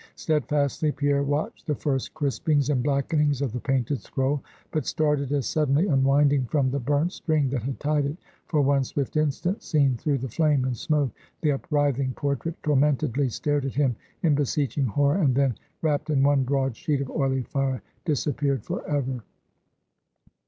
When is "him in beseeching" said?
13.75-14.85